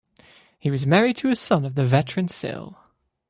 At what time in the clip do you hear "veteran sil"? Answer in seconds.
1.85-2.73